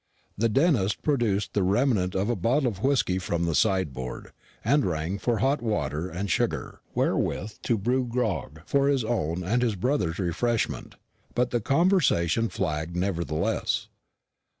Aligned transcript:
The 0.35 0.49
dentist 0.49 1.03
produced 1.03 1.53
the 1.53 1.61
remnant 1.61 2.15
of 2.15 2.27
a 2.27 2.35
bottle 2.35 2.67
of 2.69 2.81
whisky 2.81 3.19
from 3.19 3.45
the 3.45 3.53
sideboard, 3.53 4.31
and 4.65 4.83
rang 4.83 5.19
for 5.19 5.37
hot 5.37 5.61
water 5.61 6.09
and 6.09 6.27
sugar, 6.27 6.79
wherewith 6.95 7.51
to 7.61 7.77
brew 7.77 8.07
grog, 8.07 8.61
for 8.65 8.87
his 8.89 9.03
own 9.03 9.43
and 9.43 9.61
his 9.61 9.75
brother's 9.75 10.17
refreshment; 10.17 10.95
but 11.35 11.51
the 11.51 11.61
conversation 11.61 12.49
flagged 12.49 12.95
nevertheless. 12.95 13.89